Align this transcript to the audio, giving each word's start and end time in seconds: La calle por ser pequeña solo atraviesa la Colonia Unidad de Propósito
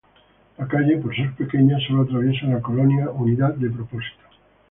La 0.57 0.65
calle 0.67 0.97
por 0.97 1.15
ser 1.15 1.29
pequeña 1.35 1.77
solo 1.87 2.01
atraviesa 2.01 2.47
la 2.47 2.59
Colonia 2.59 3.11
Unidad 3.11 3.53
de 3.53 3.69
Propósito 3.69 4.23